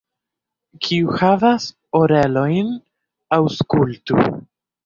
Kiu 0.85 1.11
havas 1.19 1.67
orelojn, 2.01 2.75
aŭskultu! 3.39 4.27